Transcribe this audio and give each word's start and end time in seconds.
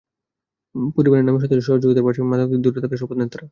পরিবারের 0.95 1.25
নারী 1.25 1.37
সদস্যদের 1.37 1.67
সহযোগিতার 1.67 2.05
পাশাপাশি 2.05 2.29
মাদক 2.31 2.47
থেকে 2.47 2.63
দূরে 2.63 2.79
থাকার 2.83 2.99
শপথ 3.01 3.17
নেন 3.17 3.29
তাঁরা। 3.31 3.47